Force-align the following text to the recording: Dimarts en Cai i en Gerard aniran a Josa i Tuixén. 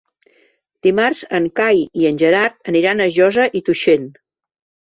Dimarts 0.87 1.19
en 1.39 1.45
Cai 1.59 1.83
i 2.05 2.09
en 2.13 2.19
Gerard 2.23 2.73
aniran 2.73 3.07
a 3.07 3.11
Josa 3.19 3.47
i 3.61 3.63
Tuixén. 3.69 4.13